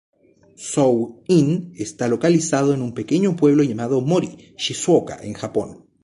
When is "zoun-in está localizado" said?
0.73-2.73